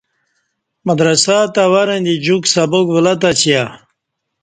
مدرسہ 0.87 1.37
تہ 1.53 1.63
ورں 1.71 1.99
دی 2.05 2.15
جوک 2.25 2.43
سبق 2.53 2.85
ولہ 2.93 3.13
تسیا 3.21 3.63